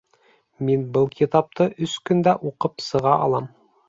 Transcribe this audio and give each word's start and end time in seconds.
Мин 0.69 0.85
был 0.95 1.03
китапты 1.19 1.67
өс 1.87 1.93
көндә 2.11 2.33
уҡып 2.53 2.83
сыға 2.87 3.13
алам 3.27 3.47